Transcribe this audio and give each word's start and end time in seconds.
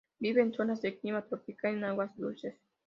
Vive 0.19 0.41
en 0.41 0.51
zonas 0.51 0.81
de 0.81 0.97
clima 0.97 1.21
tropical, 1.27 1.75
en 1.75 1.83
aguas 1.83 2.17
dulces. 2.17 2.55